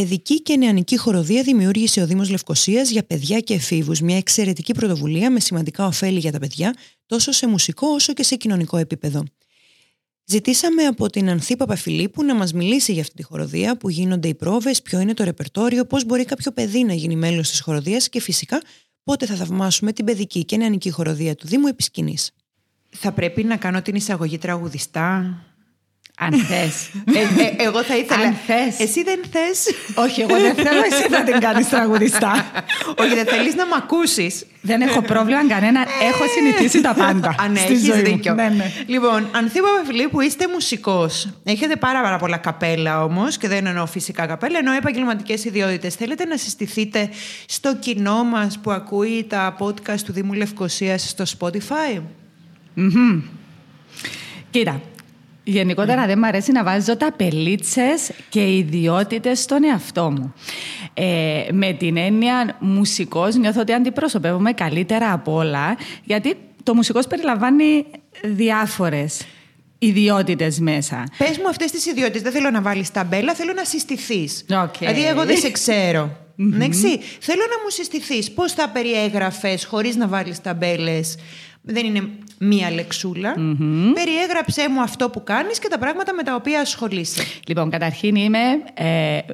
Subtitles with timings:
[0.00, 4.00] Παιδική και νεανική χοροδία δημιούργησε ο Δήμος Λευκοσίας για παιδιά και εφήβους.
[4.00, 6.74] Μια εξαιρετική πρωτοβουλία με σημαντικά ωφέλη για τα παιδιά,
[7.06, 9.24] τόσο σε μουσικό όσο και σε κοινωνικό επίπεδο.
[10.24, 14.34] Ζητήσαμε από την Ανθή Παπαφιλίππου να μας μιλήσει για αυτή τη χοροδία, που γίνονται οι
[14.34, 18.20] πρόβες, ποιο είναι το ρεπερτόριο, πώς μπορεί κάποιο παιδί να γίνει μέλος της χοροδίας και
[18.20, 18.62] φυσικά
[19.04, 22.18] πότε θα θαυμάσουμε την παιδική και νεανική χοροδία του Δήμου επί
[22.90, 25.34] Θα πρέπει να κάνω την εισαγωγή τραγουδιστά.
[26.22, 26.90] Αν θες.
[27.14, 28.22] Ε, ε, εγώ θα ήθελα.
[28.26, 28.78] Αν θες.
[28.78, 32.46] Εσύ δεν θες; Όχι, εγώ δεν θέλω, εσύ θα την κάνεις τραγουδιστά.
[32.98, 34.46] Όχι, δεν θέλεις να μ' ακούσεις.
[34.60, 35.80] δεν έχω πρόβλημα κανένα.
[35.80, 37.34] Έχω συνηθίσει τα πάντα.
[37.38, 38.02] Αν στη έχεις ζωή μου.
[38.04, 38.34] δίκιο.
[38.34, 38.72] Ναι, ναι.
[38.86, 41.28] Λοιπόν, Ανθή Παπαφιλίππου, είστε μουσικός.
[41.44, 45.94] Έχετε πάρα, πάρα πολλά καπέλα όμως, και δεν εννοώ φυσικά καπέλα, εννοώ επαγγελματικές ιδιότητες.
[45.94, 47.08] Θέλετε να συστηθείτε
[47.46, 52.00] στο κοινό μας που ακούει τα podcast του Δήμου Λευκοσίας στο Spotify;
[54.50, 54.80] Κοίτα,
[55.50, 60.34] γενικότερα δεν μου αρέσει να βάζω ταμπελίτσες και ιδιότητες στον εαυτό μου.
[60.94, 67.86] Ε, με την έννοια μουσικός νιώθω ότι αντιπροσωπεύομαι καλύτερα από όλα, γιατί το μουσικός περιλαμβάνει
[68.22, 69.26] διάφορες
[69.78, 71.04] ιδιότητες μέσα.
[71.18, 72.22] Πες μου αυτές τις ιδιότητες.
[72.22, 74.44] Δεν θέλω να βάλεις ταμπέλα, θέλω να συστηθείς.
[74.62, 74.78] Οκ.
[74.78, 76.16] Δηλαδή, εγώ δεν σε ξέρω.
[76.54, 77.00] Εντάξει.
[77.18, 78.30] Θέλω να μου συστηθείς.
[78.32, 81.16] Πώς θα περιέγραφες χωρίς να βάλεις ταμπέλες;
[81.62, 82.08] Δεν είναι
[82.38, 83.34] μία λεξούλα.
[83.94, 87.22] Περιέγραψέ μου αυτό που κάνεις και τα πράγματα με τα οποία ασχολείσαι.
[87.46, 88.38] Λοιπόν, καταρχήν είμαι
[88.74, 89.24] ε, ε,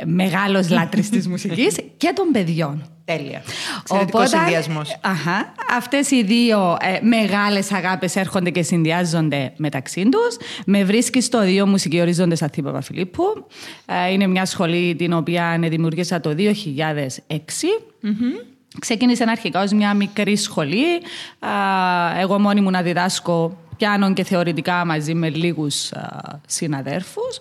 [0.00, 2.84] ε, μεγάλος λάτρης της μουσικής και των παιδιών.
[3.04, 3.42] Τέλεια.
[3.80, 4.98] Εξαιρετικός συνδυασμός.
[5.00, 10.36] Αχα, αυτές οι δύο ε, μεγάλες αγάπες έρχονται και συνδυάζονται μεταξύ τους.
[10.66, 13.24] Με βρίσκεις στο δύο μουσική ορίζοντες Αθή Παπαφιλίππου.
[13.86, 16.44] Ε, είναι μια σχολή την οποία δημιουργήσα το 2006.
[18.78, 20.94] Ξεκίνησε αρχικά ως μια μικρή σχολή.
[21.38, 21.50] Α,
[22.20, 27.38] Εγώ μόνη μου να διδάσκω πιάνον και θεωρητικά μαζί με λίγους α, συναδέρφους.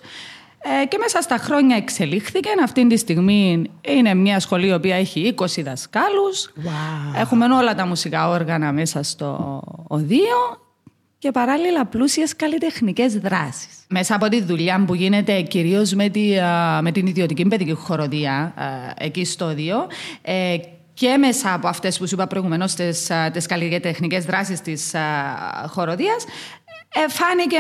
[0.62, 2.50] Ε, και μέσα στα χρόνια εξελίχθηκε.
[2.64, 6.52] Αυτή τη στιγμή είναι μια σχολή η οποία έχει 20 δασκάλους.
[7.16, 10.62] Έχουμε όλα τα μουσικά όργανα μέσα στο οδείο
[11.18, 13.70] και παράλληλα πλούσιες καλλιτεχνικές δράσεις.
[13.88, 18.54] Μέσα από τη δουλειά που γίνεται κυρίως με, τη, α, με την ιδιωτική παιδική χοροδία
[18.56, 18.66] α,
[18.98, 19.88] εκεί στο οδείο
[20.22, 20.56] ε,
[21.00, 25.02] και μέσα από αυτές που σου είπα προηγουμένως τις, α, τις καλλιτεχνικές δράσεις της α,
[25.68, 26.26] χοροδίας
[26.94, 27.58] ε, φάνηκε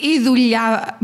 [0.00, 0.98] η δουλειά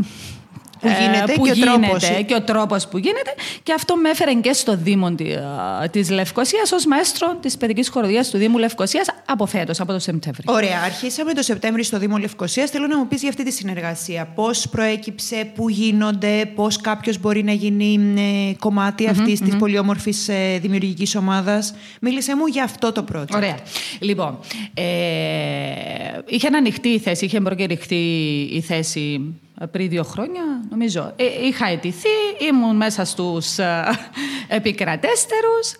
[0.85, 2.03] Που ε, γίνεται που και ο γίνεται τρόπος.
[2.25, 6.09] και ο τρόπος που γίνεται και αυτό με έφερε και στο Δήμο τη- α, της
[6.09, 10.53] Λευκοσίας ως μαέστρο της παιδικής χοροδίας του Δήμου Λευκοσίας από φέτος, από το Σεπτέμβριο.
[10.53, 10.81] Ωραία.
[10.85, 12.69] Αρχίσαμε το Σεπτέμβριο στο Δήμο Λευκοσίας.
[12.69, 14.25] Θέλω να μου πεις για αυτή τη συνεργασία.
[14.35, 17.99] Πώς προέκυψε, πού γίνονται, πώς κάποιος μπορεί να γίνει
[18.49, 21.73] ε, κομμάτι αυτής της πολύ όμορφης ε, δημιουργικής ομάδας.
[22.01, 23.35] Μίλησέ μου για αυτό το project.
[23.35, 23.55] Ωραία.
[23.99, 24.39] Λοιπόν,
[24.73, 24.83] ε,
[26.27, 27.95] είχε ανοιχτεί η θέση, είχε προκηρυχθεί
[28.51, 29.35] η θέση
[29.71, 31.13] πριν δύο χρόνια, νομίζω.
[31.15, 32.09] Ε, είχα αιτηθεί,
[32.47, 33.83] ήμουν μέσα στους ε,
[34.47, 35.75] επικρατέστερους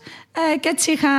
[0.53, 1.09] ε, και έτσι είχα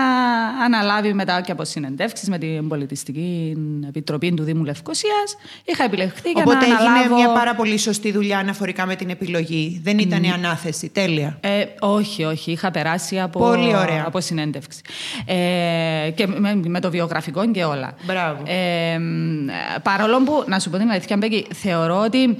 [0.64, 3.56] αναλάβει μετά και από συνεντεύξεις με την Πολιτιστική
[3.88, 5.36] Επιτροπή του Δήμου Λευκοσίας.
[5.64, 7.14] Είχα επιλεχθεί για Οπότε να έγινε αναλάβω...
[7.14, 9.80] μια πάρα πολύ σωστή δουλειά αναφορικά με την επιλογή.
[9.84, 10.88] Δεν ήταν η ανάθεση.
[10.88, 11.38] Τέλεια.
[11.40, 12.50] Ε, όχι, όχι.
[12.50, 14.04] Είχα περάσει από, Πολύ ωραία.
[14.06, 14.80] από συνέντευξη.
[15.26, 17.94] Ε, και με, με το βιογραφικό και όλα.
[18.04, 18.42] Μπράβο.
[18.46, 19.46] Ε, μ,
[19.82, 22.36] παρόλο που, να σου πω την αλήθεια, Μπέκη, θεωρώ ότι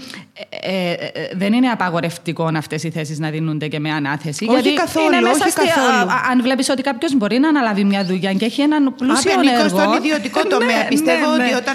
[0.60, 4.46] ε, ε, ε, δεν είναι απαγορευτικό αυτές οι θέσεις να δίνονται και με ανάθεση.
[4.48, 6.10] Όχι γιατί καθόλου, είναι μέσα όχι στη- καθόλου.
[6.10, 9.32] α, α, αν βλέπεις ότι κάποιος μπορεί να αναλάβει μια δουλειά και έχει έναν πλούσιο
[9.32, 9.68] Απ' ανήκω έργο...
[9.68, 10.76] στον ιδιωτικό τομέα.
[10.76, 11.56] Ναι, Πιστεύω ναι, ότι ναι.
[11.56, 11.74] όταν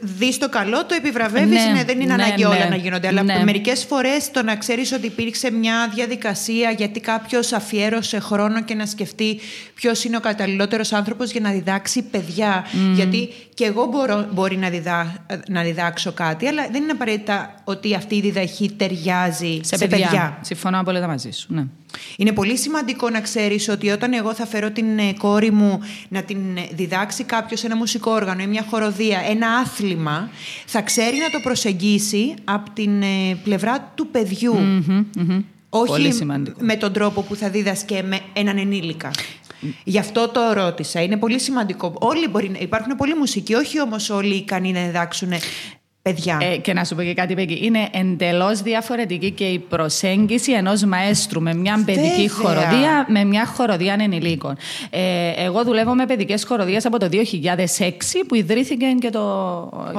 [0.00, 1.64] δεις το καλό, το επιβραβεύεις.
[1.64, 2.48] Ναι, Ναι, δεν είναι ναι, ανάγκη ναι.
[2.48, 3.08] όλα να γίνονται.
[3.08, 3.42] Αλλά Ναι.
[3.44, 8.86] μερικές φορές το να ξέρεις ότι υπήρξε μια διαδικασία γιατί κάποιος αφιέρωσε χρόνο και να
[8.86, 9.40] σκεφτεί
[9.74, 12.64] ποιος είναι ο καταλληλότερος άνθρωπος για να διδάξει παιδιά.
[12.94, 17.94] Γιατί και εγώ μπορώ, μπορεί να, διδά, να διδάξω κάτι, αλλά δεν είναι απαραίτητα ότι
[17.96, 20.06] αυτή η διδαχή ταιριάζει σε, Σε παιδιά.
[20.08, 20.38] παιδιά.
[20.42, 21.46] Συμφωνώ απόλυτα μαζί σου.
[21.54, 21.64] Ναι.
[22.16, 26.22] Είναι πολύ σημαντικό να ξέρεις ότι όταν εγώ θα φέρω την ε, κόρη μου να
[26.22, 30.30] την ε, διδάξει κάποιος ένα μουσικό όργανο ή μια χοροδία, ένα άθλημα,
[30.66, 34.54] θα ξέρει να το προσεγγίσει από την ε, πλευρά του παιδιου
[35.68, 36.58] Όχι Πολύ σημαντικό.
[36.60, 39.10] με τον τρόπο που θα δίδασκε με έναν ενήλικα.
[39.84, 41.02] Γι' αυτό το ρώτησα.
[41.02, 41.94] Είναι πολύ σημαντικό.
[41.98, 45.32] Όλοι μπορεί, να- υπάρχουν πολλοί μουσικοί, όχι όμως όλοι ικανοί να διδάξουν
[46.10, 46.38] παιδιά.
[46.42, 47.58] Ε, και να σου πω και κάτι, Πέκη.
[47.62, 52.30] Είναι εντελώς διαφορετική και η προσέγγιση ενός μαέστρου με μια παιδική Βέβαια.
[52.30, 54.56] χοροδία με μια χοροδία ενηλίκων.
[54.90, 57.18] Ε, εγώ δουλεύω με παιδικές χοροδίες από το 2006
[58.28, 59.22] που ιδρύθηκε και, το,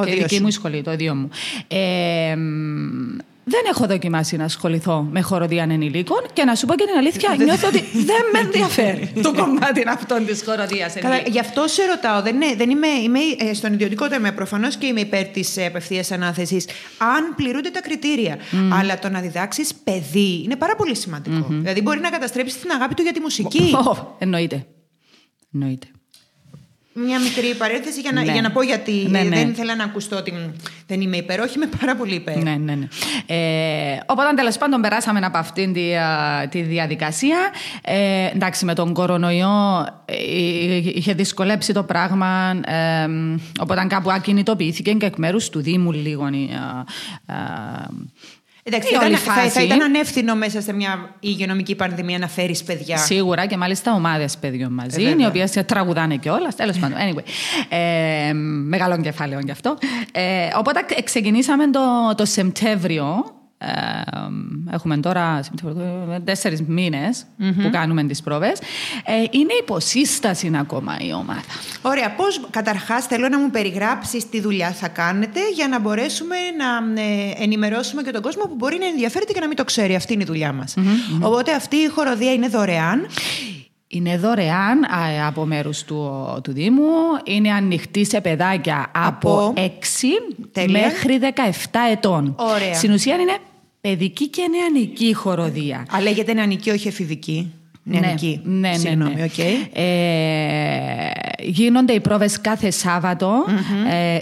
[0.03, 0.43] και η Δίος δική σου.
[0.43, 1.29] μου σχολή, το ίδιο μου.
[1.67, 3.17] Ε, μ,
[3.49, 7.35] δεν έχω δοκιμάσει να ασχοληθώ με χοροδία ενηλίκων και να σου πω και την αλήθεια,
[7.37, 11.31] νιώθω ότι δεν με ενδιαφέρει το κομμάτι αυτό της χοροδίας Καλά, ενηλίκων.
[11.33, 12.21] γι' αυτό σε ρωτάω.
[12.21, 16.11] Δεν, είναι, δεν είμαι, είμαι ε, στον ιδιωτικό τομέα προφανώς και είμαι υπέρ της απευθείας
[16.11, 16.65] ανάθεσης.
[16.97, 18.37] Αν πληρούνται τα κριτήρια.
[18.79, 21.45] Αλλά το να διδάξεις παιδί είναι πάρα πολύ σημαντικό.
[21.49, 23.71] Δηλαδή μπορεί να καταστρέψεις την αγάπη του για τη μουσική.
[23.75, 24.65] Ω, εννοείται.
[25.53, 25.87] Εννοείται.
[27.05, 28.31] Μια μικρή παρένθεση για να, Ναι.
[28.31, 29.35] για να πω γιατί Ναι, ε, ναι.
[29.35, 30.35] δεν ήθελα να ακουστώ ότι μ,
[30.87, 31.39] δεν είμαι υπέρ.
[31.39, 32.37] Όχι, είμαι πάρα πολύ υπέρ.
[32.43, 32.87] Ναι, ναι, ναι.
[33.25, 37.37] Ε, οπότε τέλος πάντων περάσαμε από αυτήν τη, α, τη διαδικασία.
[37.81, 40.15] Ε, εντάξει, με τον κορονοϊό ε,
[40.93, 42.59] είχε δυσκολέψει το πράγμα.
[42.65, 43.07] Ε,
[43.59, 46.27] οπότε κάπου ακινητοποιήθηκε και εκ μέρους του Δήμου λίγο.
[46.27, 46.85] η, α,
[47.33, 47.37] α,
[48.67, 49.63] Εντάξει, η θα όλη ήταν, θα, θα φάση.
[49.65, 52.97] ήταν ανεύθυνο μέσα σε μια υγειονομική πανδημία να φέρεις παιδιά.
[52.97, 55.25] Σίγουρα και μάλιστα ομάδες παιδιών μαζί, Ε, βέβαια.
[55.25, 56.47] οι οποίες τραγουδάνε και όλα.
[56.55, 56.97] Τέλος πάντων.
[56.97, 57.23] Anyway.
[57.69, 58.33] Ε,
[58.67, 59.77] μεγάλο κεφάλαιο γι' αυτό.
[60.11, 60.21] Ε,
[60.57, 61.79] οπότε ξε- ξεκινήσαμε το,
[62.17, 63.35] το Σεπτέμβριο.
[63.59, 63.71] Ε,
[64.71, 68.59] έχουμε τώρα Σεπτέμβριο, τέσσερις μήνες που κάνουμε τις πρόβες.
[69.05, 71.41] Ε, είναι υποσύσταση ακόμα η ομάδα.
[71.81, 77.01] Ωραία, πώς, καταρχάς θέλω να μου περιγράψεις τι δουλειά θα κάνετε για να μπορέσουμε να
[77.01, 79.95] ε, ενημερώσουμε και τον κόσμο που μπορεί να ενδιαφέρεται και να μην το ξέρει.
[79.95, 80.75] Αυτή είναι η δουλειά μας.
[81.21, 83.07] Οπότε αυτή η χορωδία είναι δωρεάν.
[83.89, 86.11] Είναι δωρεάν α, από μέρους του,
[86.43, 86.81] του Δήμου.
[87.23, 89.61] Είναι ανοιχτή σε παιδάκια από, Από- 6
[90.51, 90.79] Τέλεια.
[90.81, 92.35] μέχρι 17 ετών.
[92.37, 92.73] Ωραία.
[92.73, 93.37] Στην ουσία είναι
[93.81, 95.85] παιδική και νεανική χορωδία.
[95.95, 97.51] Α, λέγεται νεανική, όχι εφηβική.
[97.83, 98.41] Νεανική.
[98.43, 98.77] Ναι, ναι, ναι.
[98.77, 99.23] Συγγνώμη, ναι.
[99.23, 99.37] οκ.
[99.73, 101.11] Ε,
[101.41, 103.45] γίνονται οι πρόβες κάθε Σάββατο,
[103.91, 104.19] ε,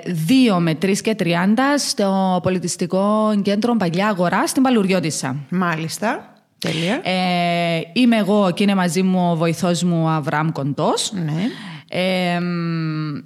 [0.55, 5.35] 2 με 3 και 30 στο πολιτιστικό κέντρο Παλιά Αγορά στην Παλουριώτισσα.
[5.49, 6.34] Μάλιστα.
[6.59, 7.01] Τέλεια.
[7.03, 11.11] Ε, είμαι εγώ και είναι μαζί μου ο βοηθός μου ο Αβραάμ Κοντός.
[11.13, 11.47] Ναι.
[11.89, 13.17] Ε, μ,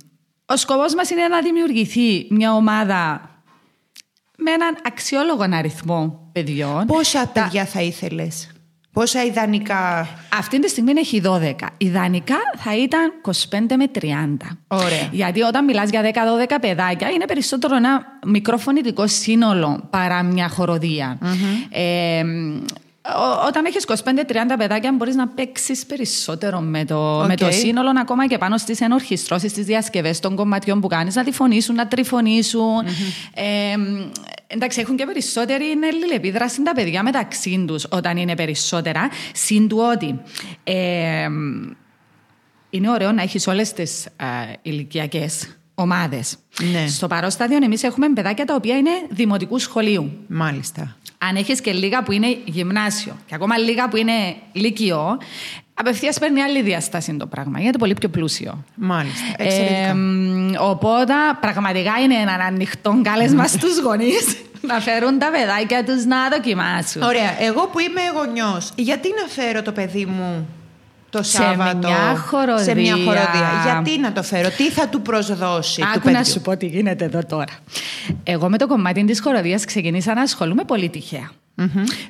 [0.45, 3.29] ο σκοπός μας είναι να δημιουργηθεί μια ομάδα
[4.37, 6.85] με έναν αξιόλογο αριθμό παιδιών.
[6.85, 8.49] Πόσα παιδιά θα ήθελες;
[8.91, 11.53] Πόσα ιδανικά; Αυτή τη στιγμή έχει 12.
[11.77, 13.31] Ιδανικά θα ήταν 25
[13.77, 14.57] με 30.
[14.67, 15.09] Ωραία.
[15.11, 21.17] Γιατί όταν μιλάς για 10-12 παιδάκια είναι περισσότερο ένα μικρό φωνητικό σύνολο παρά μια χορωδία
[21.69, 22.23] Ε,
[23.05, 27.51] ο- όταν έχεις 25-30 παιδάκια μπορείς να παίξεις περισσότερο με το, με το Οκ.
[27.51, 31.87] σύνολο ακόμα και πάνω στις ενορχηστρώσεις, στις διασκευές των κομματιών που κάνεις να διφωνήσουν, να
[31.87, 32.85] τριφωνήσουν.
[33.33, 33.75] Ε,
[34.47, 35.63] εντάξει, έχουν και περισσότερη
[35.93, 39.09] αλληλεπίδραση τα παιδιά μεταξύ τους όταν είναι περισσότερα.
[39.33, 40.19] Συν του ότι
[40.63, 41.27] ε,
[42.69, 44.69] είναι ωραίο να έχεις όλες τις ε,
[45.79, 46.37] ηλικιακές ομάδες.
[46.71, 46.87] Ναι.
[46.87, 50.11] Στο παρόν στάδιο εμείς έχουμε παιδάκια τα οποία είναι δημοτικού σχολείου.
[50.27, 50.95] Μάλιστα.
[51.17, 55.17] Αν έχεις και λίγα που είναι γυμνάσιο και ακόμα λίγα που είναι λύκειο,
[55.73, 57.51] απευθείας παίρνει άλλη διαστάση το πράγμα.
[57.51, 58.63] Γιατί είναι πολύ πιο πλούσιο.
[58.75, 59.25] Μάλιστα.
[59.37, 59.89] Εξαιρετικά.
[59.89, 64.37] Ε, μ, οπότε πραγματικά είναι ένα ανοιχτό κάλεσμα στους γονείς
[64.69, 67.01] να φέρουν τα παιδάκια τους να δοκιμάσουν.
[67.01, 67.41] Ωραία.
[67.41, 70.47] Εγώ που είμαι γονιός, γιατί να φέρω το παιδί μου
[71.09, 72.63] το Σε Σάββατο μια χοροδία.
[72.63, 73.49] σε μια χοροδία.
[73.63, 76.65] Γιατί να το φέρω, τι θα του προσδώσει του Άκου παιδιού; να σου πω τι
[76.65, 77.45] γίνεται εδώ τώρα.
[78.23, 81.31] Εγώ με το κομμάτι της χοροδίας ξεκινήσα να ασχολούμαι πολύ τυχαία.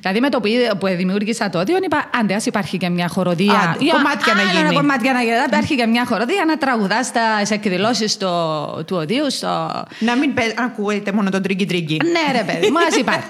[0.00, 3.08] Δηλαδή με το που, είδε- που δημιούργησα το Odion είπα άντε ας υπάρχει και μια
[3.08, 3.52] χοροδία.
[3.74, 4.74] Άντε, κομμάτια να Άντε, γίνει.
[4.74, 5.34] κομμάτια να γίνει.
[5.46, 9.30] Υπάρχει και μια χοροδία να τραγουδάς στα εκδηλώσεις του Οδείου.
[9.30, 9.84] Στο...
[9.98, 11.96] Να μην πε- ακούετε μόνο τον τρίγκι τρίγκι.
[12.04, 13.22] ναι ρε παιδί μου, ας υπάρχει.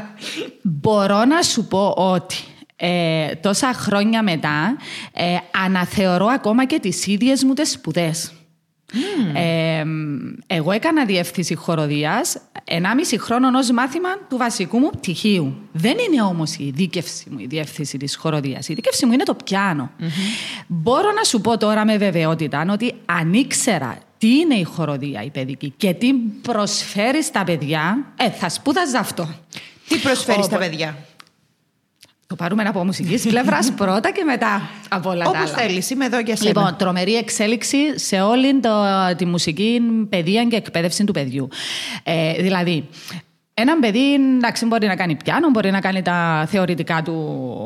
[0.82, 2.36] Μπορώ να σου πω ότι
[2.82, 4.76] ε, τόσα χρόνια μετά
[5.12, 8.32] ε, αναθεωρώ ακόμα και τις ίδιες μου τις σπουδές.
[9.34, 9.82] Ε,
[10.46, 12.36] εγώ έκανα διεύθυνση χοροδίας
[12.70, 15.56] 1,5 χρόνο ως μάθημα του βασικού μου πτυχίου.
[15.72, 18.68] Δεν είναι όμως η δίκευση μου η διεύθυνση της χοροδίας.
[18.68, 19.90] Η δίκευση μου είναι το πιανο
[20.66, 25.30] Μπορώ να σου πω τώρα με βεβαιότητα ότι αν ήξερα τι είναι η χοροδία η
[25.30, 29.28] παιδική και τι προσφέρεις στα παιδιά, ε, θα σπούδαζα αυτό.
[29.88, 30.96] Τι προσφέρεις Ω, στα μπο- παιδιά;
[32.30, 35.52] Το πάρουμε από μουσικής πλευράς πρώτα και μετά από όλα τα Όπως άλλα.
[35.52, 36.48] θέλεις, είμαι εδώ για σένα.
[36.48, 38.84] Λοιπόν, τρομερή εξέλιξη σε όλη το,
[39.16, 41.48] τη μουσική παιδεία και εκπαίδευση του παιδιού.
[42.02, 42.88] Ε, δηλαδή,
[43.54, 47.14] ένα παιδί εντάξει, μπορεί να κάνει πιάνο, μπορεί να κάνει τα θεωρητικά του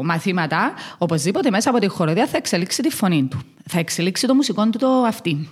[0.04, 0.72] μαθήματα.
[0.98, 3.38] Οπωσδήποτε μέσα από τη χοροδία θα εξελίξει τη φωνή του.
[3.68, 5.48] Θα εξελίξει το μουσικό του το αυτί.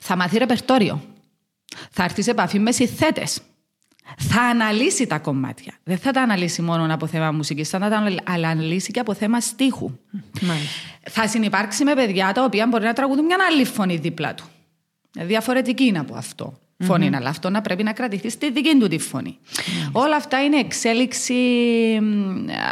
[0.00, 1.02] Θα μάθει ρεπερτόριο.
[1.90, 3.40] Θα έρθει σε επαφή με συνθέτες.
[4.18, 5.74] Θα αναλύσει τα κομμάτια.
[5.82, 9.90] Δεν θα τα αναλύσει μόνο από θέμα μουσικής, θα τα αναλύσει και από θέμα στίχου.
[10.40, 10.80] Μάλιστα.
[11.10, 14.44] Θα συνεπάρξει με παιδιά τα οποία μπορεί να τραγουδούν μια άλλη φωνή δίπλα του.
[15.12, 16.58] Διαφορετική είναι από αυτό.
[16.84, 19.38] Φωνή, αλλά αυτό να πρέπει να κρατηθεί στη δική του τη φωνη
[19.92, 21.34] Όλα αυτά είναι εξέλιξη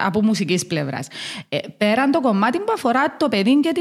[0.05, 1.09] από μουσικής πλευράς.
[1.49, 3.81] Ε, πέραν το κομμάτι που αφορά το παιδί και, τη,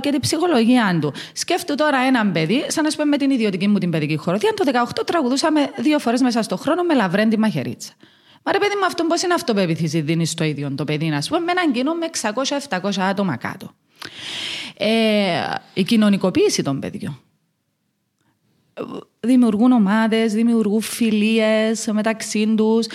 [0.00, 1.12] και την ψυχολογία του.
[1.32, 4.64] Σκέφτομαι τώρα έναν παιδί, σαν να πούμε με την ιδιωτική μου την παιδική χοροδία, το
[5.00, 7.92] 18 τραγουδούσαμε δύο φορές μέσα στον χρόνο με λαβρέντη μαχαιρίτσα.
[8.42, 11.40] Μα ρε παιδί μου, αυτό πώς είναι αυτοπεποίθηση δίνεις στο ίδιο το παιδί, α πούμε,
[11.40, 12.10] με έναν κοινό με
[12.78, 13.74] 600-700 άτομα κάτω.
[14.76, 17.20] Ε, η κοινωνικοποίηση των παιδιών
[19.20, 22.86] δημιουργούν ομάδες, δημιουργούν φιλίες μεταξύ τους,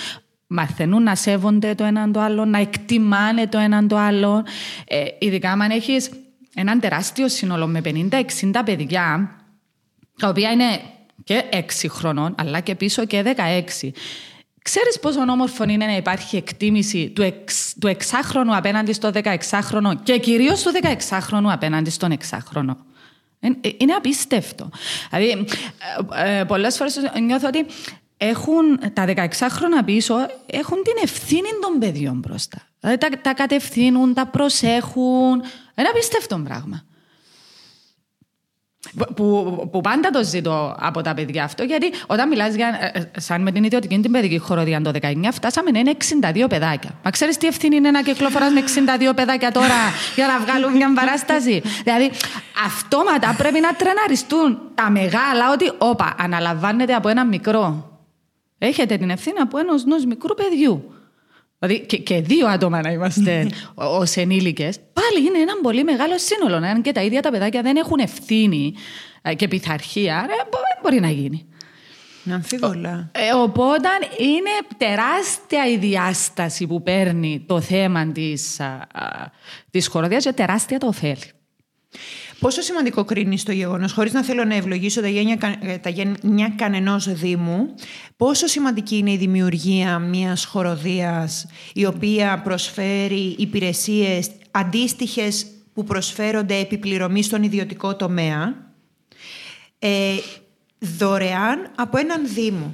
[0.47, 4.45] μαθαίνουν να σέβονται το έναν το άλλο, να εκτιμάνε το έναν το άλλο.
[4.87, 6.09] Ε, ειδικά αν έχεις
[6.55, 9.35] έναν τεράστιο σύνολο με 50-60 παιδιά,
[10.19, 10.81] τα οποία είναι
[11.23, 13.91] και 6 χρονών, αλλά και πίσω και 16.
[14.61, 20.17] Ξέρεις πόσο όμορφο είναι να υπάρχει εκτίμηση του, εξ, του εξάχρονου απέναντι στο 16χρονο και
[20.17, 22.77] κυρίως του 16χρονου απέναντι στον εξάχρονο;
[23.39, 24.69] Ε, είναι απίστευτο.
[25.09, 25.45] Δηλαδή,
[26.15, 27.65] ε, ε, πολλές φορές νιώθω ότι
[28.17, 30.15] έχουν, τα 16 χρόνια πίσω
[30.45, 32.61] έχουν την ευθύνη των παιδιών μπροστά.
[32.79, 35.43] Δηλαδή, τα, τα κατευθύνουν, τα προσέχουν.
[35.75, 36.83] Είναι απίστευτο πράγμα.
[39.15, 43.19] Που, που, πάντα το ζητώ από τα παιδιά αυτό, γιατί όταν μιλάς για, ε, ε,
[43.19, 45.91] σαν με την ιδιωτική την παιδική χοροδία το 19, φτάσαμε να είναι
[46.43, 46.89] 62 παιδάκια.
[47.03, 48.59] Μα ξέρεις τι ευθύνη είναι να κυκλοφοράς με
[49.09, 49.75] 62 παιδάκια τώρα
[50.15, 52.11] για να βγάλουν μια παράσταση; δηλαδή,
[52.65, 57.91] αυτόματα πρέπει να τρεναριστούν τα μεγάλα ότι, όπα, αναλαμβάνεται από ένα μικρό.
[58.57, 60.96] Έχετε την ευθύνη από ενός μικρού παιδιού.
[61.59, 63.49] Δηλαδή και, και δύο άτομα να είμαστε
[64.01, 66.55] ως ενήλικες, πάλι είναι ένα πολύ μεγάλο σύνολο.
[66.55, 68.73] Αν και τα ίδια τα παιδάκια δεν έχουν ευθύνη
[69.21, 70.37] ε, και πειθαρχία, δεν
[70.81, 71.45] μπορεί να γίνει.
[72.33, 73.11] Αμφίβολα.
[73.11, 73.87] Ε, οπότε
[74.17, 78.61] είναι τεράστια η διάσταση που παίρνει το θέμα της,
[79.69, 81.31] της χοροδίας και τεράστια το ωφέλη.
[82.39, 86.53] Πόσο σημαντικό κρίνεις το γεγονός, χωρίς να θέλω να ευλογήσω τα γένια, ε, τα γένια
[86.57, 87.75] κανενός Δήμου,
[88.17, 97.23] πόσο σημαντική είναι η δημιουργία μιας χοροδίας η οποία προσφέρει υπηρεσίες αντίστοιχες που προσφέρονται επιπληρωμή
[97.23, 98.55] στον ιδιωτικό τομέα,
[99.79, 100.15] ε,
[100.79, 102.73] δωρεάν από έναν Δήμο;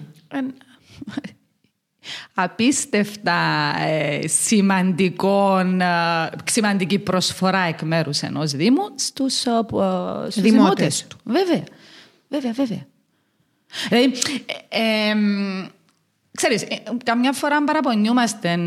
[2.33, 9.51] Απίστευτα ε, σημαντικών, ε, σημαντική προσφορά εκ μέρους ενός Δήμου στους, ε,
[10.29, 11.17] στους δημότες του.
[11.23, 11.63] Βέβαια,
[12.27, 12.85] βέβαια, βέβαια.
[13.89, 14.13] Δηλαδή,
[14.69, 15.15] ε, ε,
[16.31, 16.65] ξέρεις,
[17.03, 18.57] καμιά φορά παραπονιούμαστε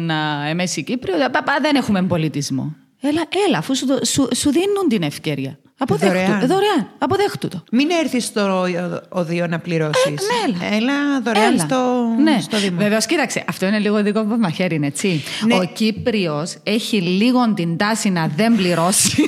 [0.48, 2.76] εμείς οι Κύπροι ότι δεν έχουμε πολιτισμό.
[3.08, 5.58] Έλα, έλα αφού σου, σου, σου δίνουν την ευκαιρία.
[5.78, 6.46] Αποδέχτου, δωρεάν.
[6.46, 6.90] δωρεάν.
[6.98, 7.64] Αποδέχτου το.
[7.70, 8.64] Μην έρθεις στο
[9.08, 10.04] οδείο να πληρώσεις.
[10.06, 10.74] Ε, ναι, έλα.
[10.76, 11.62] έλα δωρεάν έλα.
[11.62, 11.76] Στο,
[12.22, 12.40] ναι.
[12.40, 12.78] στο Δήμο.
[12.78, 13.44] Βεβαίως, κοίταξε.
[13.48, 15.22] Αυτό είναι λίγο δικό μου μαχαίρι, έτσι.
[15.46, 15.54] Ναι.
[15.54, 19.24] Ο Κύπριος έχει λίγο την τάση να δεν πληρώσει.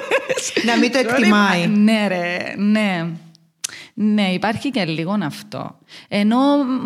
[0.66, 1.66] να μην το εκτιμάει.
[1.66, 3.06] ναι, ρε, ναι.
[3.94, 5.78] Ναι, υπάρχει και λίγο αυτό.
[6.08, 6.36] Ενώ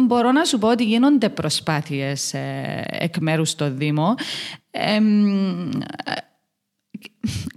[0.06, 4.14] μπορώ να σου πω ότι γίνονται προσπάθειες ε, εκ μέρους στο Δήμο.
[4.78, 5.00] Ε,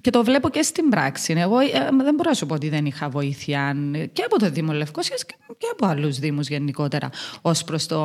[0.01, 1.33] και το βλέπω και στην πράξη.
[1.37, 1.67] Εγώ ε,
[2.03, 3.75] δεν μπορώ να σου πω ότι δεν είχα βοήθεια
[4.13, 7.09] και από το Δήμο Λευκόσιας και από άλλους Δήμους γενικότερα
[7.41, 7.97] ως προς το...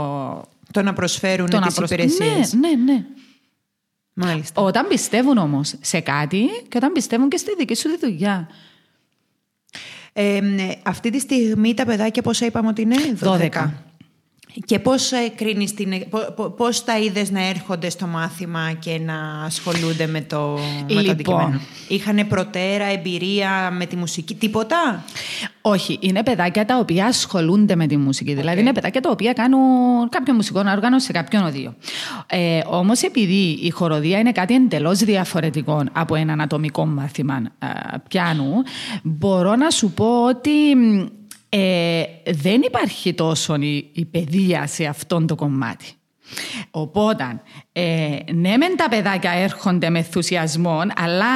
[0.71, 2.53] Το να προσφέρουν το τις υπηρεσίες.
[2.53, 3.05] Ναι, ναι, ναι.
[4.13, 4.63] Μάλιστα.
[4.63, 8.49] Όταν πιστεύουν όμως σε κάτι και όταν πιστεύουν και στη δική σου τη δουλειά.
[10.13, 10.41] Ε,
[10.83, 13.51] αυτή τη στιγμή τα παιδάκια πόσα είπαμε ότι είναι; 12.
[13.51, 13.71] 12.
[14.67, 16.07] Και πώς, ε, κρίνεις την, ε,
[16.57, 20.97] πώς τα είδες να έρχονται στο μάθημα και να ασχολούνται με το, λοιπόν.
[20.97, 25.05] με το αντικείμενο; Είχανε προτέρα, εμπειρία με τη μουσική, τίποτα;
[25.61, 28.35] Όχι, είναι παιδάκια τα οποία ασχολούνται με τη μουσική.
[28.35, 31.75] Δηλαδή είναι παιδάκια τα οποία κάνουν κάποιο μουσικό όργανο σε κάποιον οδείο.
[32.27, 37.67] Ε, όμως επειδή η χοροδία είναι κάτι εντελώς διαφορετικό από έναν ατομικό μάθημα ε,
[38.09, 38.53] πιάνου,
[39.03, 40.51] μπορώ να σου πω ότι
[41.57, 45.87] ε, δεν υπάρχει τόσο η, η παιδεία σε αυτόν το κομμάτι.
[46.71, 47.41] Οπότε,
[47.73, 51.27] ε, ναι μεν τα παιδάκια έρχονται με ενθουσιασμό, αλλά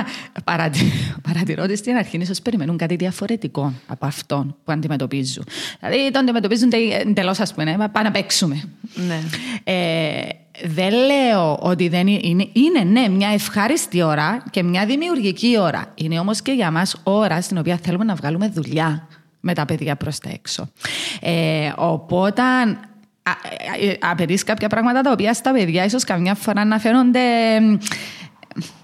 [1.29, 5.45] παρατηρώ ότι στην αρχή ίσως περιμένουν κάτι διαφορετικό από αυτόν που αντιμετωπίζουν.
[5.81, 6.71] Δηλαδή, το αντιμετωπίζουν
[7.07, 8.63] εντελώς, ας πούμε, πάμε να παίξουμε.
[8.95, 9.21] Ναι.
[9.65, 10.29] Ε,
[10.65, 15.93] δεν λέω ότι δεν είναι, είναι, ναι, μια ευχάριστη ώρα και μια δημιουργική ώρα.
[15.95, 19.09] Είναι όμως και για μας ώρα στην οποία θέλουμε να βγάλουμε δουλειά
[19.41, 20.69] με τα παιδιά προς τα έξω.
[21.21, 22.43] Ε, οπότε
[23.81, 27.21] ε, απαιτείς κάποια πράγματα τα οποία στα παιδιά ίσως καμιά φορά να φαίνονται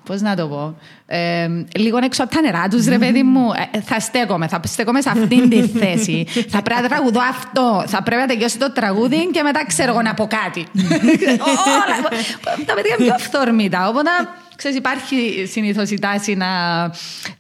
[0.04, 0.76] Πώς να το πω.
[1.06, 3.52] Ε, λίγο έξω από τα νερά τους, ρε παιδί μου.
[3.72, 6.26] Ε, θα στέκομαι, θα στέκομαι σε αυτήν τη θέση.
[6.48, 7.84] θα πρέπει να τραγουδώ αυτό.
[7.86, 10.66] Θα πρέπει να τελειώσει το τραγούδι και μετά ξέρω εγώ να πω κάτι.
[12.66, 13.88] τα παιδιά είναι πιο αυθόρμητα.
[13.88, 14.10] Οπότε
[14.56, 16.84] Ξέρεις, υπάρχει συνήθως η τάση να,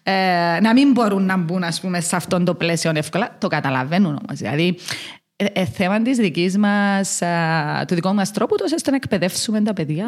[0.02, 3.36] ε, να μην μπορούν να μπουν ας πούμε, σε αυτό το πλαίσιο εύκολα.
[3.38, 4.38] Το καταλαβαίνουν όμως.
[4.38, 4.78] Δηλαδή,
[5.36, 9.62] ε, ε, θέμα της δικής μας, α, του δικού μας τρόπου, τόσο ώστε να εκπαιδεύσουμε
[9.62, 10.06] τα παιδιά.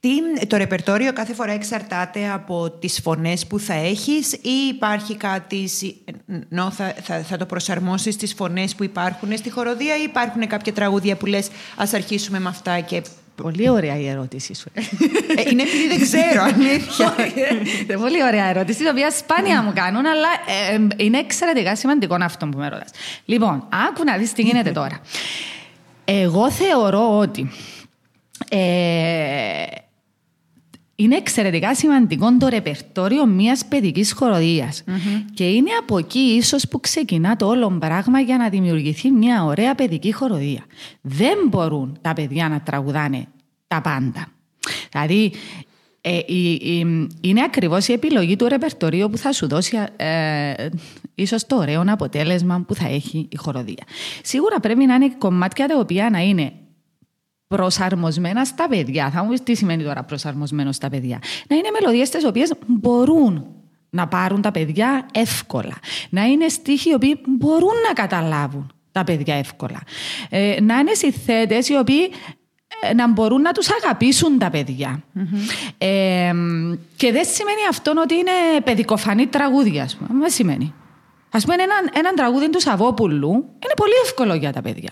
[0.00, 0.10] Τι,
[0.46, 5.96] το ρεπερτόριο κάθε φορά εξαρτάται από τις φωνές που θα έχεις ή υπάρχει κάτι, συ-
[6.48, 10.72] νο, θα, θα, θα το προσαρμόσεις στις φωνές που υπάρχουν στη χοροδία ή υπάρχουν κάποια
[10.72, 13.02] τραγούδια που λες ας αρχίσουμε με αυτά και...
[13.42, 14.70] Πολύ ωραία η ερώτηση σου.
[14.74, 17.14] Ε, είναι επειδή δεν ξέρω, αλήθεια.
[17.82, 20.28] Είναι πολύ ωραία ερώτηση, την οποία σπάνια μου κάνουν, αλλά
[20.70, 22.90] ε, ε, είναι εξαιρετικά σημαντικό αυτό που με ρωτάς.
[23.24, 25.00] Λοιπόν, άκου να δεις τι γίνεται τώρα.
[26.04, 27.50] Εγώ θεωρώ ότι
[28.48, 29.64] ε,
[31.00, 34.84] είναι εξαιρετικά σημαντικό το ρεπερτόριο μιας παιδικής χοροδίας.
[35.34, 39.74] Και είναι από εκεί ίσως που ξεκινά το όλο πράγμα για να δημιουργηθεί μια ωραία
[39.74, 40.64] παιδική χοροδία.
[41.00, 43.26] Δεν μπορούν τα παιδιά να τραγουδάνε
[43.66, 44.26] τα πάντα.
[44.92, 45.32] Δηλαδή,
[46.00, 50.52] ε, η- η- είναι ακριβώς η επιλογή του ρεπερτορίου που θα σου δώσει ε,
[51.14, 53.84] ίσως το ωραίο αποτέλεσμα που θα έχει η χοροδία.
[54.22, 56.52] Σίγουρα πρέπει να είναι κομμάτια τα οποία να είναι
[57.54, 59.10] προσαρμοσμένα στα παιδιά.
[59.10, 63.46] Θα μου πεις τι σημαίνει τώρα προσαρμοσμένο στα παιδιά; Να είναι μελωδίες τις οποίες μπορούν
[63.90, 65.78] να πάρουν τα παιδιά εύκολα.
[66.10, 69.80] Να είναι στίχοι οι οποίοι μπορούν να καταλάβουν τα παιδιά εύκολα.
[70.28, 72.10] Ε, να είναι συνθέτες οι οποίοι
[72.80, 75.02] ε, να μπορούν να τους αγαπήσουν τα παιδιά.
[75.78, 76.32] Ε,
[76.96, 80.20] και δεν σημαίνει αυτό ότι είναι παιδικοφανή τραγούδια, ας πούμε.
[80.20, 80.74] Δεν σημαίνει.
[81.30, 84.90] Ας πούμε, ένα, ένα τραγούδι του Σαββόπουλου είναι πολύ εύκολο για τα παιδιά.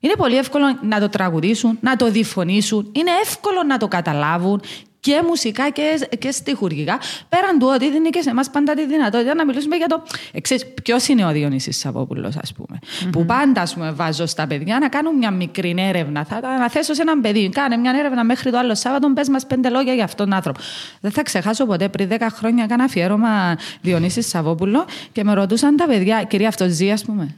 [0.00, 2.90] Είναι πολύ εύκολο να το τραγουδήσουν, να το διφωνήσουν.
[2.92, 4.60] Είναι εύκολο να το καταλάβουν
[5.00, 6.98] και μουσικά και, και στιχουργικά.
[7.28, 10.02] Πέραν του ότι δίνει και σε εμάς πάντα τη δυνατότητα να μιλήσουμε για το.
[10.32, 12.78] Εξής, ποιος είναι ο Διονύσης Σαββόπουλος, ας πούμε.
[13.10, 16.24] Που πάντα ας πούμε, βάζω στα παιδιά να κάνουν μια μικρή έρευνα.
[16.24, 17.48] Θα τα αναθέσω σε έναν παιδί.
[17.48, 20.60] Κάνε μια έρευνα μέχρι το άλλο Σάββατο, πες μας πέντε λόγια για αυτόν τον άνθρωπο.
[21.00, 25.86] Δεν θα ξεχάσω ποτέ πριν 10 χρόνια κάνα αφιέρωμα Διονύσης Σαββόπουλο και με ρωτούσαν τα
[25.86, 27.36] παιδιά, κυρία αυτός ζει, ας πούμε.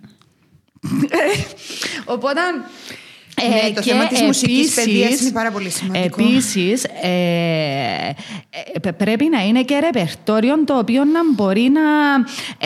[2.15, 2.41] Οπότε.
[3.49, 6.23] Ναι, το θέμα της μουσικής παιδείας είναι πάρα πολύ σημαντικό.
[6.23, 8.11] Επίσης, ε,
[8.83, 11.81] ε, πρέπει να είναι και ρεπερτόριο το οποίο να μπορεί να,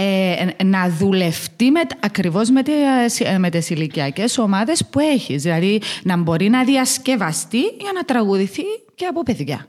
[0.02, 5.42] ε, να δουλευτεί με, ακριβώς με, τις, ε, με τις ηλικιακές ομάδες που έχεις.
[5.42, 8.64] Δηλαδή, να μπορεί να διασκευαστεί για να τραγουδηθεί
[8.94, 9.66] και από παιδιά.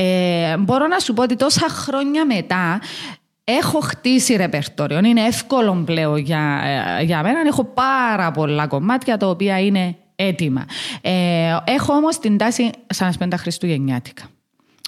[0.00, 2.80] Ε, μπορώ να σου πω ότι τόσα χρόνια μετά
[3.50, 4.98] έχω χτίσει ρεπερτόριο.
[4.98, 6.60] Είναι εύκολο πλέον για,
[6.98, 7.38] ε, για μένα.
[7.46, 10.64] Έχω πάρα πολλά κομμάτια τα οποία είναι έτοιμα.
[11.00, 14.22] Ε, έχω όμως την τάση σαν να σπέντα Χριστουγεννιάτικα.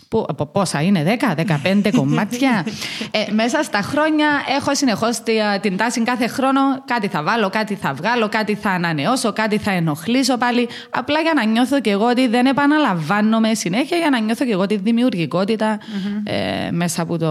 [0.09, 1.19] Που, από πόσα είναι,
[1.63, 2.67] 10-15 κομμάτια.
[3.11, 4.27] Ε, μέσα στα χρόνια
[4.59, 8.71] έχω συνεχώς τη- την τάση κάθε χρόνο κάτι θα βάλω, κάτι θα βγάλω, κάτι θα
[8.71, 10.69] ανανεώσω, κάτι θα ενοχλήσω πάλι.
[10.91, 14.67] Απλά για να νιώθω και εγώ ότι δεν επαναλαμβάνομαι συνέχεια, για να νιώθω και εγώ
[14.67, 15.79] τη δημιουργικοτητα
[16.25, 17.29] ε, μέσα από, το,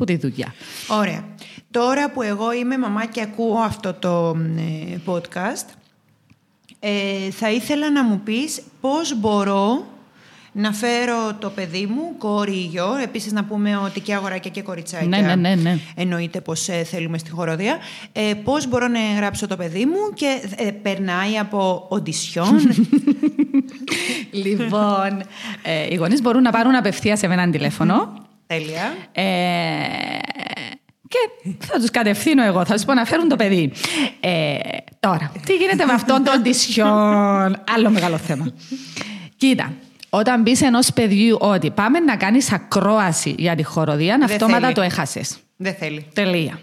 [0.00, 0.54] από τη δουλειά.
[0.88, 1.24] Ωραία.
[1.70, 5.66] Τώρα που εγώ είμαι μαμά και ακούω αυτό το ε, podcast,
[6.80, 9.86] ε, θα ήθελα να μου πεις πώς μπορώ
[10.52, 14.62] να φέρω το παιδί μου, κόρη ή γιο, επίσης να πούμε ότι και αγοράκια και
[14.62, 15.78] κοριτσάκια Ναι, ναι, ναι, ναι.
[15.94, 17.78] εννοείται πως ε, θέλουμε στη χοροδία.
[18.12, 22.60] Ε, πώς μπορώ να γράψω το παιδί μου και ε, περνάει από οντισιόν.
[24.44, 25.22] λοιπόν,
[25.62, 28.19] ε, οι γονείς μπορούν να πάρουν απευθείας σε έναν τηλέφωνο.
[28.50, 28.96] Τέλεια.
[29.12, 29.22] Ε,
[31.08, 31.18] και
[31.66, 33.72] θα τους κατευθύνω εγώ, θα τους πω να φέρουν το παιδί.
[34.20, 34.58] Ε,
[35.00, 37.62] τώρα, τι γίνεται με αυτόν τον τισιόν.
[37.76, 38.52] Άλλο μεγάλο θέμα.
[39.36, 39.72] Κοίτα,
[40.10, 44.72] όταν μπεις ενός παιδιού ότι πάμε να κάνεις ακρόαση για τη χοροδία, Δεν αυτόματα θέλει.
[44.72, 45.36] το έχασες.
[45.56, 46.06] Δεν θέλει.
[46.14, 46.60] Τελεία.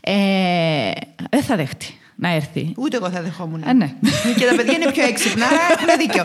[0.00, 0.90] Ε,
[1.30, 2.72] δεν θα δεχτεί να έρθει.
[2.76, 3.62] Ούτε εγώ θα δεχόμουν.
[3.66, 3.94] Ε, ναι.
[4.38, 6.24] και τα παιδιά είναι πιο έξυπνα, άρα έχουν δίκιο.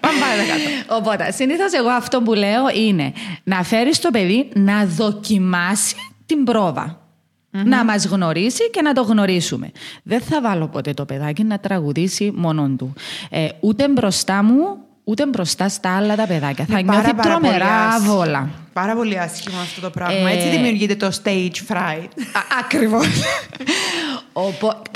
[0.00, 0.96] Πάμε παρακάτω.
[0.98, 3.12] Οπότε, συνήθως εγώ αυτό που λέω είναι
[3.44, 5.94] να φέρεις το παιδί να δοκιμάσει
[6.26, 7.00] την προβα
[7.50, 9.70] Να μας γνωρίσει και να το γνωρίσουμε.
[10.02, 12.92] Δεν θα βάλω ποτέ το παιδάκι να τραγουδήσει μόνον του.
[13.30, 16.64] Ε, ούτε μπροστά μου, ούτε μπροστά στα άλλα τα παιδάκια.
[16.70, 18.12] Θα Είναι νιώθει πάρα, πάρα πολύ τρομερά άσχημο.
[18.12, 18.48] άβολα.
[18.72, 20.30] Πάρα πολύ άσχημο αυτό το πράγμα.
[20.30, 22.08] Ε, Έτσι δημιουργείται το stage fright.
[22.60, 23.06] Ακριβώς.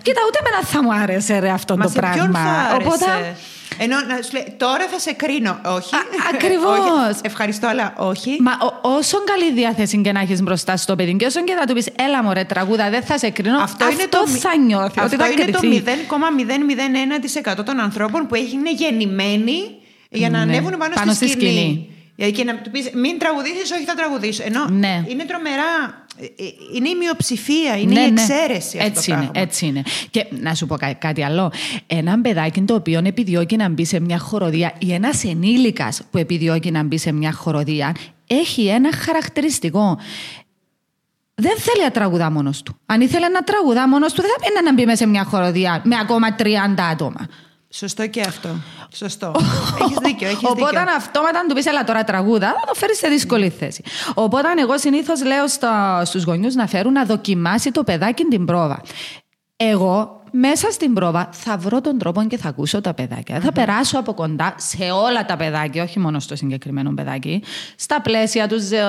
[0.02, 2.38] Κοίτα, ούτε εμένα θα μου άρεσε ρε, αυτό Μα το σε ποιον πράγμα.
[2.38, 3.36] θα άρεσε; Οπότε,
[3.78, 5.58] Ενώ να σου λέει, τώρα θα σε κρίνω.
[5.64, 5.94] Όχι.
[5.94, 5.98] Α,
[6.34, 6.78] ακριβώς.
[6.78, 7.20] Όχι.
[7.22, 8.36] Ευχαριστώ, αλλά όχι.
[8.40, 11.64] Μα ο- όσο καλή διάθεση και να έχεις μπροστά στο παιδί, και όσο και θα
[11.66, 13.58] του πεις, Έλα μωρέ, τραγούδα, δεν θα σε κρίνω.
[13.62, 15.00] Αυτό, είναι το, μη- θα νιώθει.
[15.00, 15.82] αυτό ότι θα είναι το κρυθεί.
[17.60, 19.60] 0,001% των ανθρώπων που είναι γεννημένοι
[20.12, 21.52] για να Ναι, ανέβουν πάνω, πάνω στη στη σκηνή.
[21.52, 21.86] σκηνή.
[22.16, 24.42] Δηλαδή και να του πεις, μην τραγουδήσεις, όχι θα τραγουδήσω.
[24.46, 25.04] Ενώ Ναι.
[25.08, 26.00] είναι τρομερά.
[26.20, 26.28] ε, ε,
[26.74, 28.20] Είναι η μειοψηφία, είναι Ναι, η ναι.
[28.20, 29.40] εξαίρεση αυτό Έτσι το είναι, πράγμα.
[29.48, 29.82] έτσι είναι.
[30.10, 31.52] Και να σου πω κά- κάτι άλλο.
[31.86, 36.70] Ένα παιδάκι το οποίο επιδιώκει να μπει σε μια χοροδία ή ένας ενήλικας που επιδιώκει
[36.70, 37.94] να μπει σε μια χοροδία
[38.26, 39.98] έχει ένα χαρακτηριστικό.
[41.34, 42.76] δεν θέλει να τραγουδά μόνος του.
[42.86, 45.82] Αν ήθελε να τραγουδά μόνος του, δεν θα πήγαινε να μπει μέσα σε μια χοροδία
[45.84, 47.26] με ακόμα 30 άτομα.
[47.74, 48.48] Σωστό και αυτό.
[48.94, 49.34] Σωστό.
[49.80, 50.28] έχεις δίκιο.
[50.28, 50.94] Έχεις Οπότε δίκιο.
[50.96, 53.82] αυτό μετά αν του πεις, έλα τώρα τραγούδα, θα το φέρεις σε δύσκολη θέση.
[54.14, 55.44] Οπότε εγώ συνήθως λέω
[56.04, 58.80] στους γονιούς να φέρουν να δοκιμάσει το παιδάκι την πρόβα.
[59.56, 63.40] Εγώ μέσα στην πρόβα θα βρω τον τρόπο και θα ακούσω τα παιδάκια.
[63.40, 67.42] Θα περάσω από κοντά σε όλα τα παιδάκια, όχι μόνο στο συγκεκριμένο παιδάκι,
[67.76, 68.80] στα πλαίσια του, ζε,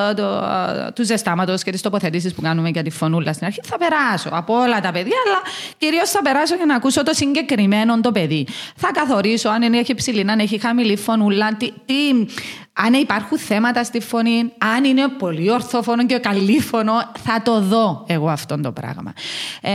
[0.94, 3.60] του ζεστάματος και τι τοποθετήσει που κάνουμε για τη φωνούλα στην αρχή.
[3.64, 5.42] Θα περάσω από όλα τα παιδιά, αλλά
[5.78, 8.48] κυρίως θα περάσω για να ακούσω το συγκεκριμένο το παιδί.
[8.76, 12.26] Θα καθορίσω αν είναι, έχει ψηλή, αν έχει χαμηλή φωνούλα, τι, τι,
[12.74, 18.06] αν υπάρχουν θέματα στη φωνή, αν είναι πολύ ορθόφωνο και καλή φωνό, θα το δω
[18.08, 19.14] εγώ αυτό το πράγμα.
[19.62, 19.72] Ε,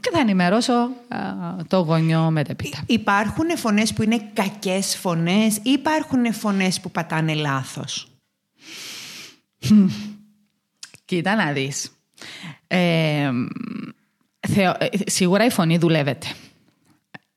[0.00, 0.85] και θα ενημερώσω ε,
[1.68, 2.82] το γονιό μετεπίτα.
[2.86, 8.08] Υπάρχουν φωνές που είναι κακές φωνές ή υπάρχουν φωνές που πατάνε λάθος;
[11.04, 11.90] Κοίτα να δεις.
[12.66, 13.30] Ε,
[14.48, 14.72] θεω,
[15.06, 16.26] σίγουρα η φωνή δουλεύεται.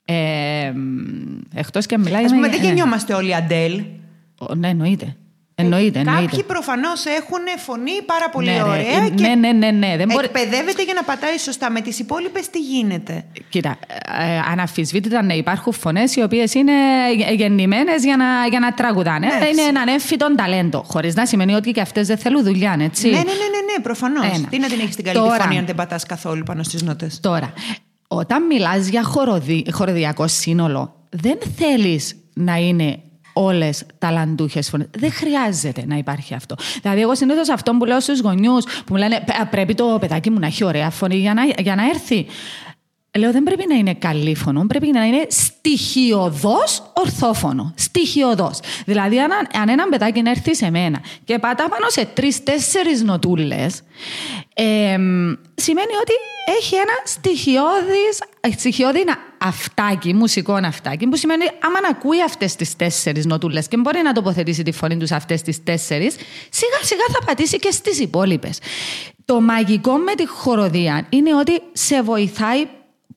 [0.06, 0.74] Ε,
[1.54, 2.24] εκτός και μιλάει...
[2.24, 3.84] Ας πούμε, με- δεν γεννιόμαστε όλοι Αντέλ.
[4.56, 5.16] Ναι, εννοείται.
[5.62, 6.26] Εννοείται, εννοείται.
[6.26, 8.62] Κάποιοι προφανώς έχουν φωνή πάρα πολύ Ναι, ρε.
[8.62, 9.98] ωραία Ε, και ναι, ναι, ναι, ναι.
[9.98, 10.26] Δεν μπορεί...
[10.26, 11.72] εκπαιδεύεται για να πατάει σωστά.
[11.72, 13.78] Με τις υπόλοιπες τι γίνεται; Κοίτα,
[14.20, 16.72] ε, αναφυσβήτητα ναι, υπάρχουν φωνές οι οποίες είναι
[17.36, 19.28] γεννημένε για να, για να τραγουδάνε.
[19.28, 20.84] Ναι, είναι ένα ανέμφυτο ταλέντο.
[20.88, 23.08] Χωρίς να σημαίνει ότι και αυτές δεν θέλουν δουλειά, έτσι.
[23.10, 24.26] Ναι, ναι, ναι, ναι, ναι προφανώς.
[24.26, 24.48] Ένα.
[24.50, 27.20] Τι να την έχεις την καλή Τώρα- φωνή αν δεν πατάς καθόλου πάνω στις νότες;
[27.20, 27.54] Τώρα,
[28.08, 29.66] όταν μιλάς για χοροδι...
[29.72, 33.00] χοροδιακό σύνολο, δεν θέλεις να είναι
[33.44, 34.88] όλες ταλαντούχες φωνές.
[34.98, 36.56] Δεν χρειάζεται να υπάρχει αυτό.
[36.82, 40.30] Δηλαδή, εγώ συνήθως αυτό που λέω στους γονιούς που μου λένε «Πε- Πρέπει το παιδάκι
[40.30, 42.26] μου να έχει ωραία φωνή για να, για να έρθει.
[43.18, 47.74] Λέω δεν πρέπει να είναι καλή φωνό, πρέπει να είναι στοιχειοδός ορθόφωνο.
[47.76, 48.60] Στοιχειοδός.
[48.86, 53.82] Δηλαδή αν, αν ένα παιδάκι να έρθει σε μένα και πατά πάνω σε τρεις-τέσσερις νοτούλες,
[54.64, 56.14] εμ, σημαίνει ότι
[56.58, 58.20] έχει ένα στοιχειώδης,
[58.58, 63.78] στοιχειώδη να- αυτάκι, μουσικό αυτάκι, που σημαίνει άμα να ακούει αυτές τις τέσσερις νοτούλες και
[63.78, 66.16] μπορεί να τοποθετήσει τη φωνή τους σε αυτές τις τέσσερις,
[66.50, 68.60] σιγά σιγά θα πατήσει και στις υπόλοιπες.
[69.26, 72.68] Το μαγικό με τη χορωδία είναι ότι σε βοηθάει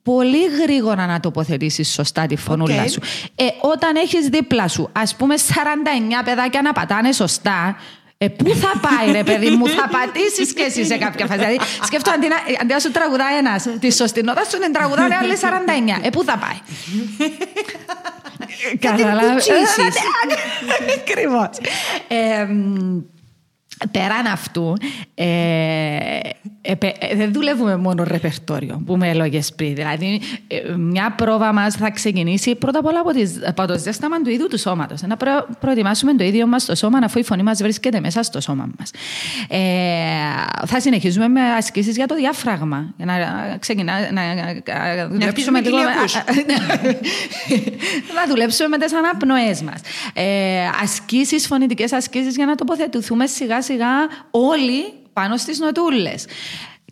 [0.03, 2.89] πολύ γρήγορα να τοποθετήσεις σωστά τη φωνούλα Οκ.
[2.89, 2.99] σου.
[3.35, 7.77] Ε, όταν έχεις δίπλα σου, ας πούμε, 49 παιδάκια να πατάνε σωστά,
[8.23, 11.39] ε, πού θα πάει ρε παιδί μου, θα πατήσεις και εσύ σε κάποια φάση.
[11.39, 15.15] Δηλαδή, σκέφτομαι αντί να, αντί να σου τραγουδά ένας, της σωστή νότα σου την τραγουδάνε
[15.15, 15.99] άλλοι 49.
[16.01, 16.57] Ε, πού θα πάει.
[18.79, 19.45] Καταλάβες.
[19.45, 19.95] κουτσίσεις.
[23.83, 23.83] Ακριβώς.
[23.83, 24.73] Ε, μ, Πέραν αυτού,
[25.15, 25.25] ε,
[26.61, 29.75] ε, πε- ε, δεν δουλεύουμε μόνο ρεπερτόριο που με έλεγε πριν.
[29.75, 34.21] Δηλαδή, ε, μια πρόβα μας θα ξεκινήσει πρώτα απ' όλα από, τις, από το ζέσταμα
[34.21, 35.01] του ίδιου του σώματος.
[35.01, 38.41] Να προ, προετοιμάσουμε το ίδιο μας το σώμα, αφού η φωνή μας βρίσκεται μέσα στο
[38.41, 38.91] σώμα μας.
[39.49, 39.57] Ε,
[40.65, 42.93] θα συνεχίζουμε με ασκήσεις για το διάφραγμα.
[42.97, 43.13] Για να
[43.59, 45.77] ξεκινά, να, να, δουλέψουμε λίγο.
[45.77, 46.15] με- κοιλιακούς.
[48.15, 49.79] να δουλέψουμε με τις αναπνοές μας.
[50.13, 50.23] Ε,
[50.81, 53.72] ασκήσεις, φωνητικές ασκήσεις για να τοποθετηθούμε σιγά σιγά
[54.31, 56.25] όλοι πάνω στις νοτούλες.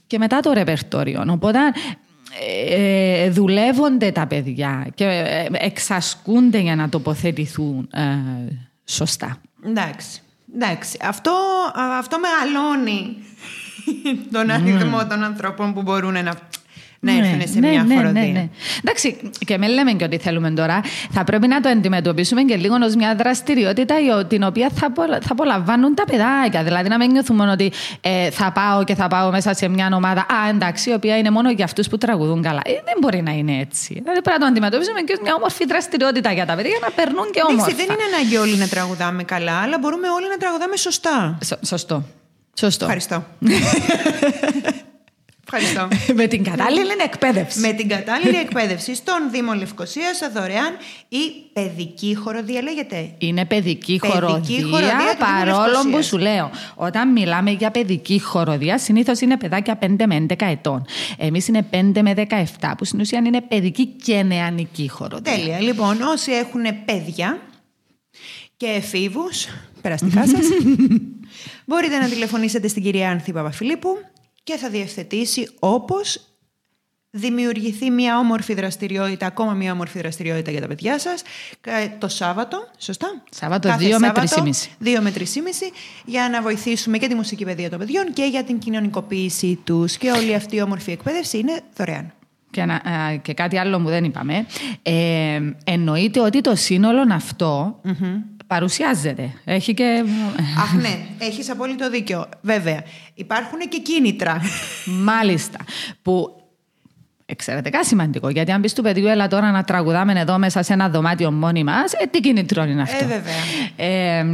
[0.08, 1.24] Και μετά το ρεπερτόριο.
[1.30, 1.60] Οπότε
[2.70, 8.02] ε, δουλεύονται τα παιδιά και ε, εξασκούνται για να τοποθετηθούν ε,
[8.86, 9.38] σωστά.
[9.66, 10.22] Εντάξει.
[10.56, 10.98] Εντάξει.
[11.02, 11.32] Αυτό,
[11.74, 13.18] α, αυτό μεγαλώνει
[14.34, 16.34] τον αριθμό των ανθρώπων που μπορούν να,
[17.04, 18.50] να έρθουν σε μια χοροδία.
[18.84, 20.82] Εντάξει, και με λέμε και ότι θέλουμε τώρα.
[21.12, 25.20] Θα πρέπει να το αντιμετωπίσουμε και λίγο ως μια δραστηριότητα η- την οποία θα, απολα-
[25.22, 26.64] θα απολαμβάνουν τα παιδάκια.
[26.64, 30.22] Δηλαδή, να μην νιώθουμε ότι ε, θα πάω και θα πάω μέσα σε μια ομάδα.
[30.22, 32.62] Α, εντάξει, η οποία είναι μόνο για αυτούς που τραγουδούν καλά.
[32.66, 33.94] Ε, δεν μπορεί να είναι έτσι.
[33.94, 36.92] Δηλαδή, πρέπει να το αντιμετωπίσουμε και ως μια όμορφη δραστηριότητα για τα παιδιά για να
[36.92, 37.66] περνούν και όμορφα.
[37.72, 41.38] Εντάξει, δεν είναι ανάγκη όλοι να τραγουδάμε καλά, αλλά μπορούμε όλοι να τραγουδάμε σωστά.
[41.46, 42.04] Σω- Σωστό.
[42.60, 42.84] Σωστό.
[42.86, 43.24] Ευχαριστώ.
[45.54, 45.88] Ευχαριστώ.
[46.22, 47.60] με την κατάλληλη εκπαίδευση.
[47.60, 54.12] Με την κατάλληλη εκπαίδευση στον Δήμο Λευκοσίας δωρεάν η παιδική χοροδία λέγεται; Είναι παιδική, Παιδική
[54.12, 56.06] χοροδία, χοροδία του Δήμου παρόλο που Λευκοσίας.
[56.06, 60.86] σου λέω, όταν μιλάμε για παιδική χοροδία, συνήθως είναι παιδάκια 5 με 11 ετών.
[61.18, 65.34] Εμείς είναι 5 με 17, που στην ουσία είναι παιδική και νεανική χοροδία.
[65.34, 65.60] Τέλεια.
[65.60, 67.42] Λοιπόν, όσοι έχουν παιδιά
[68.58, 69.48] και εφήβους,
[69.82, 70.46] περαστικά σας,
[71.66, 73.98] μπορείτε να τηλεφωνήσετε στην κυρία Άνθη Παπαφιλίππου
[74.44, 76.26] και θα διευθετήσει όπως
[77.14, 81.22] δημιουργηθεί μια όμορφη δραστηριότητα, ακόμα μια όμορφη δραστηριότητα για τα παιδιά σας
[81.62, 85.42] κα- το Σάββατο, σωστά; Σάββατο, Κάθε δύο με Σάββατο, τρεις και δύο με τρεις και
[85.42, 85.72] μισή,
[86.06, 90.12] για να βοηθήσουμε και τη μουσική παιδεία των παιδιών και για την κοινωνικοποίησή τους και
[90.12, 92.14] όλη αυτή η όμορφη εκπαίδευση είναι δωρεάν.
[92.52, 94.46] Και, να- α, και κάτι άλλο που δεν είπαμε.
[94.82, 97.82] Ε, εννοείται ότι το σύνολο αυτό
[98.52, 99.34] παρουσιάζεται.
[99.46, 100.04] Έχει και.
[100.62, 102.26] Αχ, ναι, έχεις απόλυτο δίκιο.
[102.42, 102.84] Βέβαια.
[103.14, 104.42] Υπάρχουν και κίνητρα.
[105.10, 105.58] Μάλιστα.
[106.02, 106.42] Που
[107.26, 108.30] εξαιρετικά σημαντικό.
[108.30, 111.64] Γιατί αν πεις του παιδιού, έλα τώρα να τραγουδάμε εδώ μέσα σε ένα δωμάτιο μόνοι
[111.64, 113.34] μας, ε, τι κινητρό είναι αυτό; Ε, βέβαια.
[113.76, 114.26] Ε,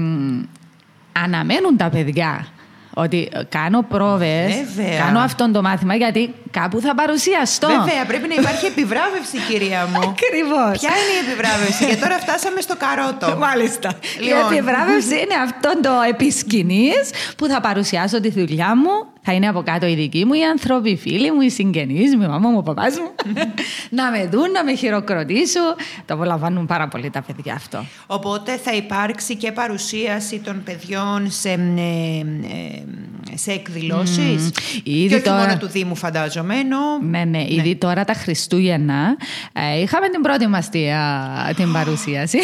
[1.12, 2.48] αναμένουν τα παιδιά
[2.94, 4.98] ότι κάνω πρόβες, Βέβαια.
[4.98, 7.68] κάνω αυτό το μάθημα γιατί κάπου θα παρουσιαστώ.
[7.68, 10.00] Βέβαια, πρέπει να υπάρχει επιβράβευση, κυρία μου.
[10.14, 10.74] Ακριβώς.
[10.82, 13.28] Ποια είναι η επιβράβευση, γιατί τώρα φτάσαμε στο καρότο.
[13.46, 13.90] Μάλιστα.
[14.20, 14.52] Λοιπόν.
[14.52, 17.06] Η επιβράβευση είναι αυτό το επισκηνής
[17.38, 18.96] που θα παρουσιάσω τη δουλειά μου.
[19.30, 22.24] Θα είναι από κάτω οι δικοί μου, οι άνθρωποι, οι φίλοι μου, οι συγγενείς μου,
[22.24, 23.12] η μαμά μου, ο παπάς μου.
[24.00, 25.76] να με δουν, να με χειροκροτήσουν.
[26.06, 27.86] Το απολαμβάνουν πάρα πολύ τα παιδιά αυτό.
[28.08, 34.52] Οπότε θα υπάρξει και παρουσίαση των παιδιών σε, ε, ε, σε εκδηλώσεις.
[34.84, 36.47] Ήδη και όχι τώρα- μόνο του Δήμου φαντάζομαι.
[36.56, 39.18] Ενώ- Ναι, ναι, ήδη τώρα τα Χριστούγεννα
[39.54, 42.40] ε, είχαμε την πρώτη μας τη, α, την παρουσίαση.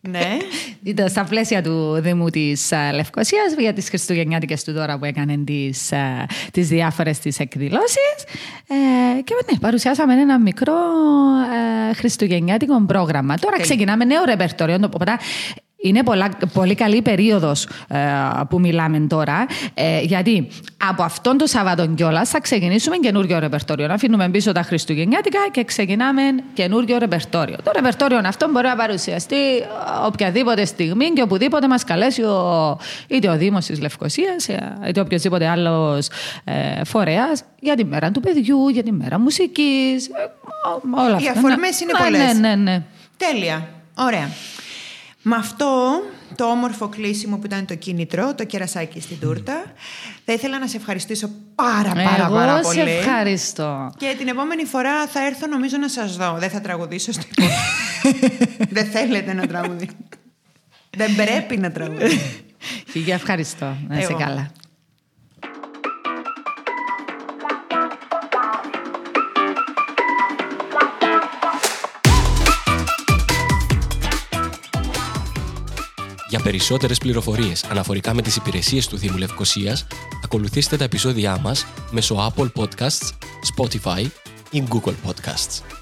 [0.00, 0.36] Ναι.
[0.82, 5.36] Ήταν στα πλαίσια του Δήμου της α, Λευκοσίας για τις Χριστουγεννιάτικες του τώρα που έκανε
[5.36, 8.24] τις, α, τις διάφορες τις εκδηλώσεις
[8.68, 10.74] ε, και ναι, παρουσιάσαμε ένα μικρό
[11.90, 13.34] ε, χριστουγεννιάτικο πρόγραμμα.
[13.34, 13.64] Τώρα Τέλεια.
[13.64, 15.12] ξεκινάμε νέο ρεπερτόριο, οπότε
[15.80, 17.98] είναι πολλά, πολύ καλή περίοδος ε,
[18.48, 20.48] που μιλάμε τώρα, ε, γιατί
[20.88, 23.86] από αυτόν το Σαββάτο κιόλας θα ξεκινήσουμε καινούριο ρεπερτόριο.
[23.86, 26.22] Να αφήνουμε πίσω τα Χριστουγεννιάτικα και ξεκινάμε
[26.54, 27.56] καινούριο ρεπερτόριο.
[27.62, 29.66] Το ρεπερτόριο αυτό μπορεί να παρουσιαστεί ε,
[30.06, 35.48] οποιαδήποτε στιγμή και οπουδήποτε μας καλέσει ο, είτε ο Δήμος της Λευκοσίας, ε, είτε οποιοδήποτε
[35.48, 36.08] άλλος
[36.44, 40.10] ε, φορέας για τη μέρα του παιδιού, για τη μέρα μουσικής, ε,
[40.96, 41.26] όλα αυτά.
[41.26, 42.38] Οι αφορμές είναι Ναι, πολλές.
[42.38, 42.82] Ναι, ναι, ναι.
[43.16, 43.68] Τέλεια.
[43.94, 44.28] Ωραία.
[45.22, 46.02] Με αυτό
[46.34, 49.62] το όμορφο κλείσιμο που ήταν το κίνητρο, το κερασάκι στην τούρτα,
[50.24, 52.80] θα ήθελα να σε ευχαριστήσω πάρα πάρα Εγώ πάρα σε πολύ.
[52.90, 53.92] ευχαριστώ.
[53.96, 56.36] Και την επόμενη φορά θα έρθω νομίζω να σας δω.
[56.38, 57.54] Δεν θα τραγουδήσω στο υπόλοιπο.
[58.76, 59.92] Δεν θέλετε να τραγουδήσω.
[60.96, 62.18] Δεν πρέπει να τραγουδήσω.
[62.90, 63.76] Χίλια ευχαριστώ.
[63.88, 64.18] Να είσαι Εγώ.
[64.18, 64.50] καλά.
[76.28, 79.86] Για περισσότερες πληροφορίες αναφορικά με τις υπηρεσίες του Δήμου Λευκοσίας,
[80.24, 83.10] ακολουθήστε τα επεισόδια μας μέσω Apple Podcasts,
[83.56, 84.06] Spotify
[84.50, 85.77] ή Google Podcasts.